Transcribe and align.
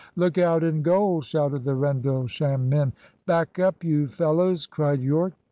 "Look 0.15 0.35
out 0.39 0.63
in 0.63 0.81
goal!" 0.81 1.21
shouted 1.21 1.63
the 1.63 1.75
Rendlesham 1.75 2.67
men. 2.69 2.91
"Back 3.27 3.59
up, 3.59 3.83
you 3.83 4.07
fellows!" 4.07 4.65
cried 4.65 5.01
Yorke. 5.03 5.33